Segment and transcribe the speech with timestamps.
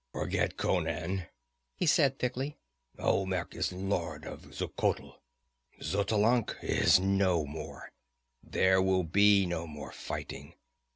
[0.13, 1.27] "Forget Conan,"
[1.75, 2.57] he said thickly.
[2.97, 5.19] "Olmec is lord of Xuchotl.
[5.79, 7.91] Xotalanc is no more.
[8.41, 10.55] There will be no more fighting.